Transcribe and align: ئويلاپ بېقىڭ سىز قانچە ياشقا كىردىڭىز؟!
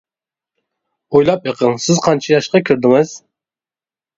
ئويلاپ 1.13 1.45
بېقىڭ 1.49 1.77
سىز 1.85 2.01
قانچە 2.07 2.33
ياشقا 2.35 2.63
كىردىڭىز؟! 2.71 3.13